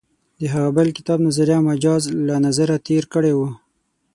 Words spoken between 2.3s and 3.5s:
نظره تېر کړی و.